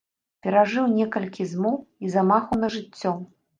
[0.45, 3.17] Перажыў некалькі змоў і замахаў на жыццё.